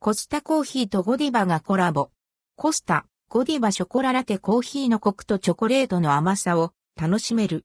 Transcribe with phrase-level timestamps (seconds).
[0.00, 2.10] コスタコーヒーとゴディバがコラボ。
[2.54, 7.64] コスタ、ゴディバショコララテコーヒーのコクとチョコレートの甘さを楽しめる。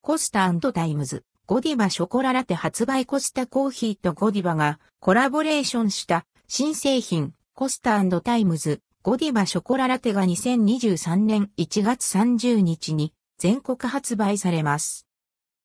[0.00, 15.06] コスタタイムズ、ゴディバショコララテ発売コスタコーヒーとゴディバがコラボレーションした新製品、コスタタイムズ、ゴディバショコララテが2023年1月30日に全国発売されます。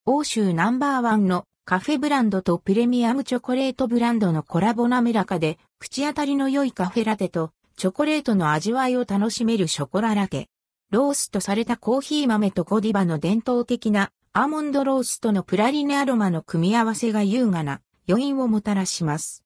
[0.06, 10.50] 欧州ナンバーワンのカフェブランドとプレミアムチョコレートブランドのコラボ滑らかで、口当たりの良いカフェラテと、チョコレートの味わいを楽しめるショコララテ。
[10.90, 19.46] ローストされたコーヒー豆とゴディバの伝統的なアーモンドローストのプラリネアロマの組み合わせが優雅な余韻をもたらします。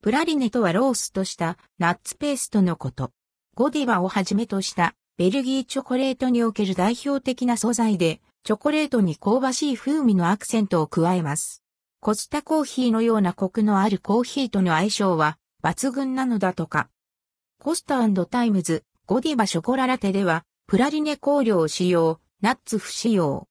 [0.00, 3.12] プラリネとはローストしたナッツペーストのこと。
[3.54, 11.62] ゴディバをはじめとしたベルギーチョコレートにおける代表的な素材で、チョコレートに香ばしい風味のアクセントを加えます。
[12.00, 16.88] コスタコーヒーのようなコクのあるコーヒーとの相性は抜群なのだとか。
[17.60, 23.46] コスタタイムズ、ゴディバショコララテでは、プラリネ香料を使用、ナッツ不使用。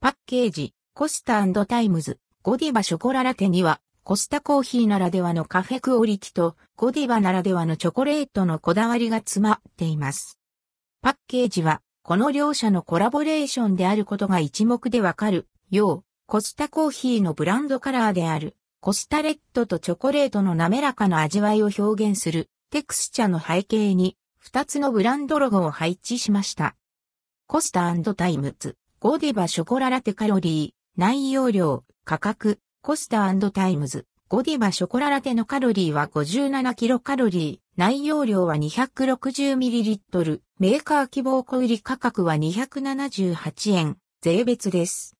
[0.00, 10.38] パッケージ、コスタタイムズ、ゴディバショコララテには、コスタコーヒーならではのカフェクオリティと、ゴディバならではのチョコレートのこだわりが詰まっています。
[11.00, 15.46] パッケージは、この両者のコラボレーションであることが一目でわかる。
[15.70, 26.76] よう、コスタコーヒーのブランドカラーである、コスタレッドとチョコレートの滑らかな味わいを表現する、テクスチャの背景に、二つのブランドロゴを配置しました。
[27.46, 45.16] コスタタイムズ、ゴディバショコララテカロリー、内容量、価格、コスタタイムズ、ゴディバショコララテのカロリーは57キロカロリー、内容量は 260ml、メーカー希望小売価格は278円、税別です。